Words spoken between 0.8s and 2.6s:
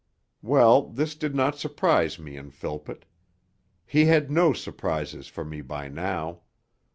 this did not surprise me in